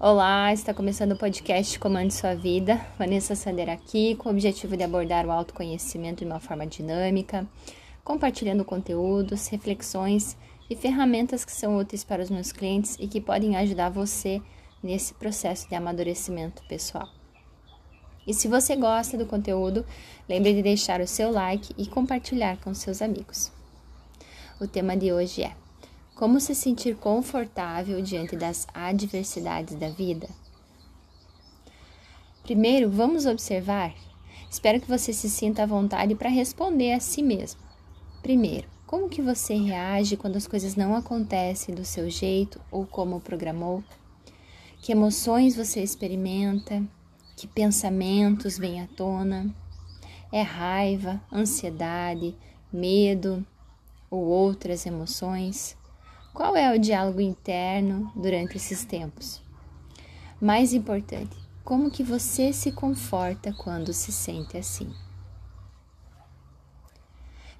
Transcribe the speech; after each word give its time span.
Olá, 0.00 0.52
está 0.52 0.74
começando 0.74 1.12
o 1.12 1.16
podcast 1.16 1.78
Comande 1.78 2.12
Sua 2.12 2.34
Vida. 2.34 2.84
Vanessa 2.98 3.36
Sander 3.36 3.70
aqui, 3.70 4.16
com 4.16 4.28
o 4.28 4.32
objetivo 4.32 4.76
de 4.76 4.82
abordar 4.82 5.24
o 5.24 5.30
autoconhecimento 5.30 6.24
de 6.24 6.30
uma 6.30 6.40
forma 6.40 6.66
dinâmica, 6.66 7.46
compartilhando 8.02 8.64
conteúdos, 8.64 9.46
reflexões 9.46 10.36
e 10.68 10.74
ferramentas 10.74 11.44
que 11.44 11.52
são 11.52 11.78
úteis 11.78 12.02
para 12.02 12.20
os 12.20 12.28
meus 12.28 12.50
clientes 12.50 12.96
e 12.98 13.06
que 13.06 13.20
podem 13.20 13.56
ajudar 13.56 13.88
você 13.88 14.42
nesse 14.82 15.14
processo 15.14 15.68
de 15.68 15.76
amadurecimento 15.76 16.64
pessoal. 16.64 17.08
E 18.26 18.34
se 18.34 18.48
você 18.48 18.74
gosta 18.74 19.16
do 19.16 19.26
conteúdo, 19.26 19.86
lembre 20.28 20.54
de 20.54 20.62
deixar 20.62 21.00
o 21.00 21.06
seu 21.06 21.30
like 21.30 21.72
e 21.78 21.86
compartilhar 21.86 22.56
com 22.56 22.74
seus 22.74 23.00
amigos. 23.00 23.52
O 24.60 24.66
tema 24.66 24.96
de 24.96 25.12
hoje 25.12 25.44
é 25.44 25.54
como 26.14 26.38
se 26.38 26.54
sentir 26.54 26.96
confortável 26.96 28.00
diante 28.00 28.36
das 28.36 28.66
adversidades 28.72 29.74
da 29.74 29.88
vida? 29.88 30.28
Primeiro, 32.44 32.90
vamos 32.90 33.26
observar. 33.26 33.92
Espero 34.50 34.80
que 34.80 34.88
você 34.88 35.12
se 35.12 35.28
sinta 35.28 35.64
à 35.64 35.66
vontade 35.66 36.14
para 36.14 36.28
responder 36.28 36.92
a 36.92 37.00
si 37.00 37.22
mesmo. 37.22 37.60
Primeiro, 38.22 38.68
como 38.86 39.08
que 39.08 39.20
você 39.20 39.54
reage 39.54 40.16
quando 40.16 40.36
as 40.36 40.46
coisas 40.46 40.76
não 40.76 40.94
acontecem 40.94 41.74
do 41.74 41.84
seu 41.84 42.08
jeito 42.08 42.60
ou 42.70 42.86
como 42.86 43.20
programou? 43.20 43.82
Que 44.80 44.92
emoções 44.92 45.56
você 45.56 45.82
experimenta? 45.82 46.80
Que 47.36 47.48
pensamentos 47.48 48.56
vêm 48.56 48.80
à 48.80 48.86
tona? 48.86 49.52
É 50.30 50.42
raiva, 50.42 51.20
ansiedade, 51.32 52.36
medo 52.72 53.44
ou 54.08 54.22
outras 54.22 54.86
emoções? 54.86 55.76
Qual 56.34 56.56
é 56.56 56.74
o 56.74 56.80
diálogo 56.80 57.20
interno 57.20 58.10
durante 58.12 58.56
esses 58.56 58.84
tempos? 58.84 59.40
Mais 60.40 60.72
importante, 60.74 61.36
como 61.62 61.92
que 61.92 62.02
você 62.02 62.52
se 62.52 62.72
conforta 62.72 63.52
quando 63.52 63.92
se 63.92 64.10
sente 64.10 64.56
assim? 64.56 64.92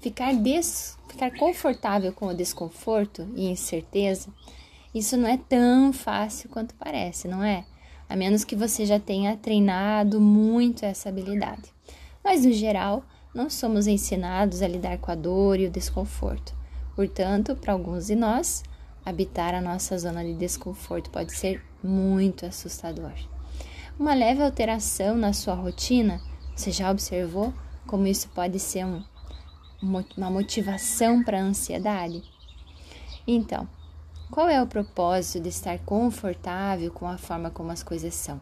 Ficar, 0.00 0.34
des... 0.34 0.96
Ficar 1.06 1.36
confortável 1.36 2.14
com 2.14 2.28
o 2.28 2.34
desconforto 2.34 3.28
e 3.36 3.50
incerteza, 3.50 4.30
isso 4.94 5.18
não 5.18 5.28
é 5.28 5.36
tão 5.36 5.92
fácil 5.92 6.48
quanto 6.48 6.74
parece, 6.76 7.28
não 7.28 7.44
é? 7.44 7.66
A 8.08 8.16
menos 8.16 8.42
que 8.42 8.56
você 8.56 8.86
já 8.86 8.98
tenha 8.98 9.36
treinado 9.36 10.18
muito 10.18 10.86
essa 10.86 11.10
habilidade. 11.10 11.70
Mas, 12.24 12.46
no 12.46 12.52
geral, 12.52 13.04
não 13.34 13.50
somos 13.50 13.86
ensinados 13.86 14.62
a 14.62 14.66
lidar 14.66 14.96
com 14.96 15.10
a 15.10 15.14
dor 15.14 15.60
e 15.60 15.66
o 15.66 15.70
desconforto. 15.70 16.61
Portanto, 16.94 17.56
para 17.56 17.72
alguns 17.72 18.06
de 18.06 18.14
nós, 18.14 18.62
habitar 19.04 19.54
a 19.54 19.60
nossa 19.60 19.98
zona 19.98 20.24
de 20.24 20.34
desconforto 20.34 21.10
pode 21.10 21.32
ser 21.32 21.64
muito 21.82 22.44
assustador. 22.46 23.12
Uma 23.98 24.14
leve 24.14 24.42
alteração 24.42 25.16
na 25.16 25.32
sua 25.32 25.54
rotina, 25.54 26.20
você 26.54 26.70
já 26.70 26.90
observou 26.90 27.52
como 27.86 28.06
isso 28.06 28.28
pode 28.28 28.58
ser 28.58 28.84
um, 28.84 29.02
uma 29.82 30.30
motivação 30.30 31.22
para 31.22 31.38
a 31.38 31.42
ansiedade? 31.42 32.22
Então, 33.26 33.68
qual 34.30 34.48
é 34.48 34.62
o 34.62 34.66
propósito 34.66 35.42
de 35.42 35.48
estar 35.48 35.78
confortável 35.80 36.90
com 36.90 37.06
a 37.06 37.18
forma 37.18 37.50
como 37.50 37.70
as 37.70 37.82
coisas 37.82 38.14
são? 38.14 38.40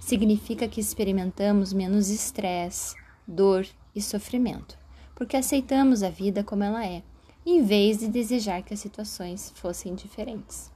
Significa 0.00 0.66
que 0.66 0.80
experimentamos 0.80 1.72
menos 1.72 2.08
estresse, 2.08 2.94
dor 3.26 3.66
e 3.94 4.00
sofrimento, 4.00 4.78
porque 5.14 5.36
aceitamos 5.36 6.02
a 6.02 6.10
vida 6.10 6.42
como 6.42 6.64
ela 6.64 6.86
é 6.86 7.02
em 7.44 7.62
vez 7.62 7.98
de 7.98 8.08
desejar 8.08 8.62
que 8.62 8.74
as 8.74 8.80
situações 8.80 9.52
fossem 9.56 9.94
diferentes. 9.94 10.70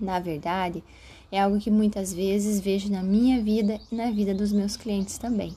Na 0.00 0.18
verdade, 0.18 0.82
é 1.30 1.40
algo 1.40 1.58
que 1.58 1.70
muitas 1.70 2.12
vezes 2.12 2.60
vejo 2.60 2.90
na 2.90 3.02
minha 3.02 3.42
vida 3.42 3.80
e 3.90 3.94
na 3.94 4.10
vida 4.10 4.34
dos 4.34 4.52
meus 4.52 4.76
clientes 4.76 5.18
também. 5.18 5.56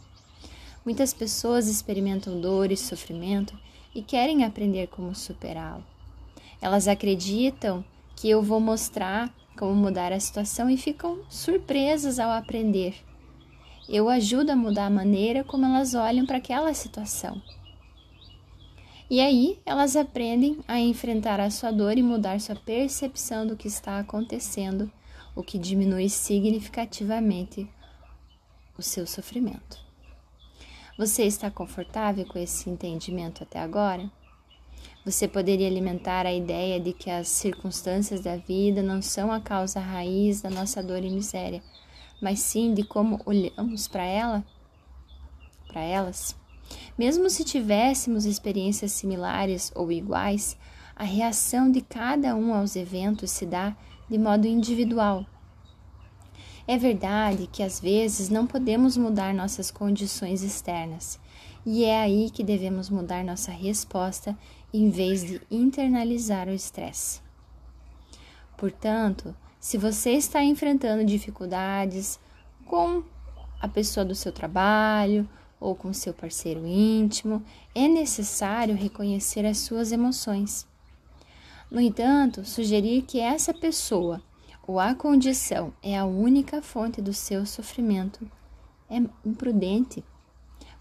Muitas 0.86 1.14
pessoas 1.14 1.68
experimentam 1.68 2.40
dor 2.40 2.72
e 2.72 2.78
sofrimento 2.78 3.58
e 3.94 4.02
querem 4.02 4.44
aprender 4.44 4.88
como 4.88 5.14
superá-lo. 5.14 5.84
Elas 6.62 6.88
acreditam 6.88 7.84
que 8.16 8.30
eu 8.30 8.42
vou 8.42 8.60
mostrar 8.60 9.34
como 9.58 9.74
mudar 9.74 10.14
a 10.14 10.20
situação 10.20 10.70
e 10.70 10.78
ficam 10.78 11.20
surpresas 11.30 12.20
ao 12.20 12.32
aprender. 12.32 12.96
Eu 13.90 14.10
ajudo 14.10 14.52
a 14.52 14.56
mudar 14.56 14.86
a 14.86 14.90
maneira 14.90 15.44
como 15.44 15.66
elas 15.66 15.94
olham 15.94 16.26
para 16.26 16.38
aquela 16.38 16.74
situação. 16.74 17.42
E 19.10 19.22
aí 19.22 19.58
elas 19.66 19.96
aprendem 19.96 20.60
a 20.68 20.80
enfrentar 20.80 21.40
a 21.40 21.50
sua 21.50 21.72
dor 21.72 21.98
e 21.98 22.04
mudar 22.04 22.42
sua 22.42 22.56
percepção 22.56 23.48
do 23.48 23.56
que 23.56 23.68
está 23.68 24.00
acontecendo, 24.00 24.92
o 25.34 25.42
que 25.42 25.58
diminui 25.58 26.10
significativamente 26.10 27.70
o 28.78 28.82
seu 28.82 29.08
sofrimento. 29.08 29.80
Você 30.98 31.24
está 31.24 31.50
confortável 31.50 32.26
com 32.26 32.38
esse 32.38 32.70
entendimento 32.70 33.44
até 33.44 33.60
agora? 33.60 34.12
Você 35.06 35.26
poderia 35.26 35.68
alimentar 35.68 36.26
a 36.26 36.34
ideia 36.34 36.78
de 36.78 36.92
que 36.92 37.10
as 37.10 37.30
circunstâncias 37.30 38.20
da 38.20 38.36
vida 38.36 38.84
não 38.84 39.02
são 39.02 39.32
a 39.32 39.40
causa 39.40 39.80
raiz 39.80 40.42
da 40.42 40.50
nossa 40.50 40.84
dor 40.84 41.02
e 41.02 41.10
miséria, 41.10 41.64
mas 42.22 42.40
sim 42.40 42.74
de 42.74 42.84
como 42.84 43.22
olhamos 43.26 43.88
para 43.88 44.04
ela, 44.04 44.44
para 45.68 45.82
elas. 45.82 46.36
Mesmo 46.98 47.30
se 47.30 47.44
tivéssemos 47.44 48.26
experiências 48.26 48.92
similares 48.92 49.72
ou 49.76 49.92
iguais, 49.92 50.58
a 50.96 51.04
reação 51.04 51.72
de 51.72 51.82
cada 51.82 52.36
um 52.36 52.54
aos 52.54 52.76
eventos 52.76 53.32
se 53.32 53.46
dá 53.46 53.76
de 54.10 54.18
modo 54.18 54.48
individual. 54.48 55.26
É 56.68 56.78
verdade 56.78 57.48
que 57.48 57.64
às 57.64 57.80
vezes 57.80 58.30
não 58.30 58.46
podemos 58.46 58.98
mudar 58.98 59.34
nossas 59.34 59.72
condições 59.72 60.44
externas, 60.44 61.20
e 61.66 61.86
é 61.86 62.00
aí 62.00 62.30
que 62.30 62.44
devemos 62.44 62.90
mudar 62.90 63.24
nossa 63.24 63.52
resposta 63.52 64.38
em 64.74 64.90
vez 64.90 65.26
de 65.26 65.42
internalizar 65.50 66.48
o 66.48 66.54
estresse. 66.54 67.22
Portanto, 68.58 69.36
se 69.60 69.78
você 69.78 70.12
está 70.12 70.44
enfrentando 70.44 71.06
dificuldades 71.06 72.20
com 72.66 73.04
a 73.60 73.68
pessoa 73.68 74.06
do 74.06 74.16
seu 74.16 74.32
trabalho, 74.32 75.28
ou 75.60 75.76
com 75.76 75.94
seu 75.94 76.14
parceiro 76.14 76.66
íntimo, 76.66 77.44
é 77.74 77.88
necessário 77.88 78.76
reconhecer 78.76 79.46
as 79.46 79.58
suas 79.58 79.92
emoções. 79.92 80.68
No 81.70 81.82
entanto, 81.82 82.46
sugerir 82.46 83.02
que 83.02 83.20
essa 83.20 83.54
pessoa 83.54 84.22
ou 84.66 84.80
a 84.80 84.94
condição 84.94 85.74
é 85.82 85.98
a 85.98 86.06
única 86.06 86.62
fonte 86.62 87.02
do 87.02 87.14
seu 87.14 87.46
sofrimento 87.46 88.30
é 88.90 88.98
imprudente, 89.26 90.04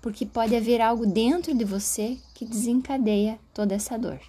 porque 0.01 0.25
pode 0.25 0.55
haver 0.55 0.81
algo 0.81 1.07
dentro 1.07 1.55
de 1.55 1.65
você 1.65 2.19
que 2.35 2.45
desencadeia 2.45 3.39
toda 3.53 3.75
essa 3.75 3.99
dor. 3.99 4.21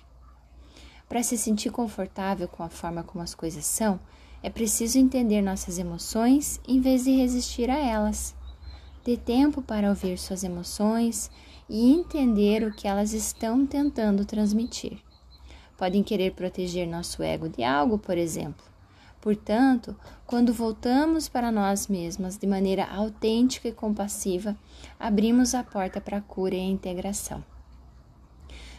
Para 1.07 1.23
se 1.23 1.37
sentir 1.37 1.71
confortável 1.71 2.47
com 2.47 2.63
a 2.63 2.69
forma 2.69 3.03
como 3.03 3.23
as 3.23 3.33
coisas 3.33 3.65
são, 3.65 3.99
é 4.43 4.49
preciso 4.49 4.97
entender 4.99 5.41
nossas 5.41 5.79
emoções 5.79 6.59
em 6.67 6.79
vez 6.79 7.05
de 7.05 7.11
resistir 7.11 7.69
a 7.69 7.77
elas. 7.77 8.35
Dê 9.07 9.15
tempo 9.15 9.61
para 9.61 9.87
ouvir 9.87 10.19
suas 10.19 10.43
emoções 10.43 11.31
e 11.69 11.93
entender 11.93 12.61
o 12.63 12.73
que 12.73 12.89
elas 12.89 13.13
estão 13.13 13.65
tentando 13.65 14.25
transmitir. 14.25 14.97
Podem 15.77 16.03
querer 16.03 16.33
proteger 16.33 16.85
nosso 16.85 17.23
ego 17.23 17.47
de 17.47 17.63
algo, 17.63 17.97
por 17.97 18.17
exemplo. 18.17 18.65
Portanto, 19.21 19.95
quando 20.25 20.51
voltamos 20.51 21.29
para 21.29 21.53
nós 21.53 21.87
mesmas 21.87 22.37
de 22.37 22.45
maneira 22.45 22.83
autêntica 22.83 23.69
e 23.69 23.71
compassiva, 23.71 24.57
abrimos 24.99 25.55
a 25.55 25.63
porta 25.63 26.01
para 26.01 26.17
a 26.17 26.21
cura 26.21 26.55
e 26.55 26.59
a 26.59 26.65
integração. 26.65 27.41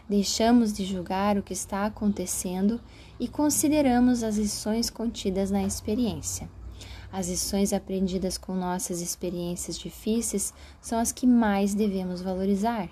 Deixamos 0.06 0.74
de 0.74 0.84
julgar 0.84 1.38
o 1.38 1.42
que 1.42 1.54
está 1.54 1.86
acontecendo 1.86 2.78
e 3.18 3.26
consideramos 3.26 4.22
as 4.22 4.36
lições 4.36 4.90
contidas 4.90 5.50
na 5.50 5.64
experiência. 5.64 6.50
As 7.10 7.28
lições 7.28 7.72
aprendidas 7.72 8.36
com 8.36 8.54
nossas 8.54 9.00
experiências 9.00 9.78
difíceis 9.78 10.52
são 10.80 10.98
as 10.98 11.10
que 11.10 11.26
mais 11.26 11.74
devemos 11.74 12.20
valorizar. 12.20 12.88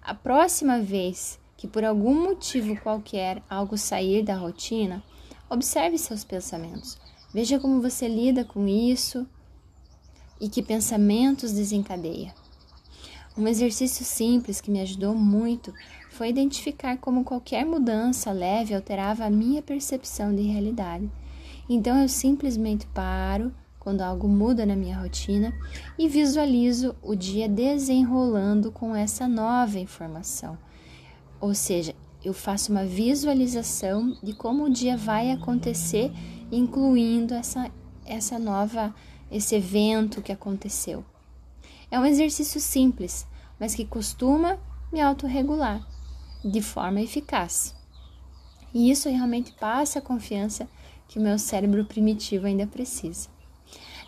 A 0.00 0.14
próxima 0.14 0.80
vez 0.80 1.38
que 1.56 1.68
por 1.68 1.84
algum 1.84 2.14
motivo 2.24 2.74
qualquer 2.80 3.40
algo 3.48 3.78
sair 3.78 4.24
da 4.24 4.34
rotina, 4.34 5.00
observe 5.48 5.96
seus 5.96 6.24
pensamentos. 6.24 6.98
Veja 7.32 7.60
como 7.60 7.80
você 7.80 8.08
lida 8.08 8.44
com 8.44 8.66
isso 8.66 9.24
e 10.40 10.48
que 10.48 10.60
pensamentos 10.60 11.52
desencadeia. 11.52 12.34
Um 13.38 13.46
exercício 13.46 14.04
simples 14.04 14.60
que 14.60 14.70
me 14.70 14.80
ajudou 14.80 15.14
muito 15.14 15.72
foi 16.10 16.30
identificar 16.30 16.96
como 16.98 17.22
qualquer 17.22 17.64
mudança 17.64 18.32
leve 18.32 18.74
alterava 18.74 19.24
a 19.24 19.30
minha 19.30 19.62
percepção 19.62 20.34
de 20.34 20.42
realidade. 20.42 21.08
Então 21.68 22.00
eu 22.00 22.08
simplesmente 22.08 22.86
paro 22.86 23.52
quando 23.78 24.02
algo 24.02 24.28
muda 24.28 24.64
na 24.64 24.76
minha 24.76 25.00
rotina 25.00 25.52
e 25.98 26.08
visualizo 26.08 26.94
o 27.02 27.16
dia 27.16 27.48
desenrolando 27.48 28.70
com 28.70 28.94
essa 28.94 29.26
nova 29.26 29.78
informação. 29.78 30.56
Ou 31.40 31.54
seja, 31.54 31.94
eu 32.24 32.32
faço 32.32 32.70
uma 32.70 32.84
visualização 32.84 34.16
de 34.22 34.32
como 34.32 34.64
o 34.64 34.70
dia 34.70 34.96
vai 34.96 35.32
acontecer, 35.32 36.12
incluindo 36.50 37.34
essa 37.34 37.70
essa 38.04 38.38
nova 38.38 38.94
esse 39.30 39.54
evento 39.54 40.20
que 40.20 40.30
aconteceu. 40.30 41.04
É 41.90 41.98
um 41.98 42.04
exercício 42.04 42.60
simples, 42.60 43.26
mas 43.58 43.74
que 43.74 43.84
costuma 43.84 44.58
me 44.92 45.00
autorregular 45.00 45.86
de 46.44 46.60
forma 46.60 47.00
eficaz. 47.00 47.74
E 48.74 48.90
isso 48.90 49.08
realmente 49.08 49.52
passa 49.52 49.98
a 49.98 50.02
confiança 50.02 50.68
que 51.12 51.18
o 51.18 51.22
meu 51.22 51.38
cérebro 51.38 51.84
primitivo 51.84 52.46
ainda 52.46 52.66
precisa. 52.66 53.28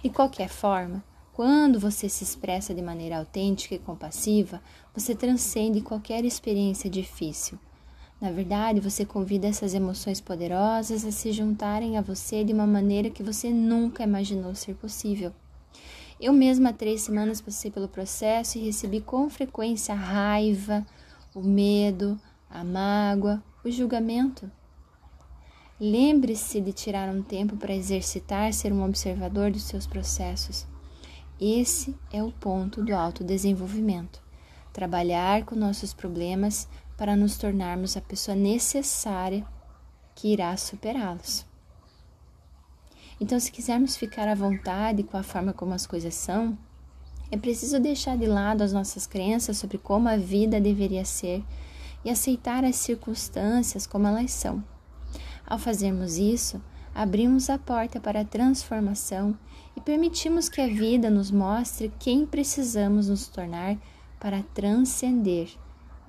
De 0.02 0.08
qualquer 0.08 0.48
forma, 0.48 1.04
quando 1.34 1.78
você 1.78 2.08
se 2.08 2.24
expressa 2.24 2.74
de 2.74 2.80
maneira 2.80 3.18
autêntica 3.18 3.74
e 3.74 3.78
compassiva, 3.78 4.62
você 4.94 5.14
transcende 5.14 5.82
qualquer 5.82 6.24
experiência 6.24 6.88
difícil. 6.88 7.58
Na 8.18 8.30
verdade, 8.30 8.80
você 8.80 9.04
convida 9.04 9.46
essas 9.46 9.74
emoções 9.74 10.18
poderosas 10.18 11.04
a 11.04 11.10
se 11.10 11.30
juntarem 11.30 11.98
a 11.98 12.00
você 12.00 12.42
de 12.42 12.54
uma 12.54 12.66
maneira 12.66 13.10
que 13.10 13.22
você 13.22 13.50
nunca 13.50 14.02
imaginou 14.02 14.54
ser 14.54 14.74
possível. 14.74 15.30
Eu 16.18 16.32
mesma 16.32 16.70
há 16.70 16.72
três 16.72 17.02
semanas 17.02 17.42
passei 17.42 17.70
pelo 17.70 17.86
processo 17.86 18.56
e 18.56 18.64
recebi 18.64 19.02
com 19.02 19.28
frequência 19.28 19.94
a 19.94 19.98
raiva, 19.98 20.86
o 21.34 21.42
medo, 21.42 22.18
a 22.48 22.64
mágoa, 22.64 23.42
o 23.62 23.70
julgamento. 23.70 24.50
Lembre-se 25.80 26.60
de 26.60 26.72
tirar 26.72 27.08
um 27.08 27.20
tempo 27.20 27.56
para 27.56 27.74
exercitar 27.74 28.52
ser 28.52 28.72
um 28.72 28.84
observador 28.84 29.50
dos 29.50 29.64
seus 29.64 29.88
processos. 29.88 30.64
Esse 31.40 31.96
é 32.12 32.22
o 32.22 32.30
ponto 32.30 32.80
do 32.80 32.94
autodesenvolvimento. 32.94 34.22
Trabalhar 34.72 35.44
com 35.44 35.56
nossos 35.56 35.92
problemas 35.92 36.68
para 36.96 37.16
nos 37.16 37.36
tornarmos 37.36 37.96
a 37.96 38.00
pessoa 38.00 38.36
necessária 38.36 39.44
que 40.14 40.32
irá 40.32 40.56
superá-los. 40.56 41.44
Então, 43.20 43.38
se 43.40 43.50
quisermos 43.50 43.96
ficar 43.96 44.28
à 44.28 44.34
vontade 44.34 45.02
com 45.02 45.16
a 45.16 45.24
forma 45.24 45.52
como 45.52 45.74
as 45.74 45.88
coisas 45.88 46.14
são, 46.14 46.56
é 47.32 47.36
preciso 47.36 47.80
deixar 47.80 48.16
de 48.16 48.26
lado 48.26 48.62
as 48.62 48.72
nossas 48.72 49.08
crenças 49.08 49.56
sobre 49.56 49.78
como 49.78 50.08
a 50.08 50.16
vida 50.16 50.60
deveria 50.60 51.04
ser 51.04 51.42
e 52.04 52.10
aceitar 52.10 52.64
as 52.64 52.76
circunstâncias 52.76 53.88
como 53.88 54.06
elas 54.06 54.30
são. 54.30 54.62
Ao 55.46 55.58
fazermos 55.58 56.16
isso, 56.16 56.60
abrimos 56.94 57.50
a 57.50 57.58
porta 57.58 58.00
para 58.00 58.20
a 58.20 58.24
transformação 58.24 59.36
e 59.76 59.80
permitimos 59.80 60.48
que 60.48 60.60
a 60.60 60.66
vida 60.66 61.10
nos 61.10 61.30
mostre 61.30 61.92
quem 61.98 62.24
precisamos 62.24 63.08
nos 63.08 63.28
tornar 63.28 63.76
para 64.18 64.42
transcender 64.54 65.50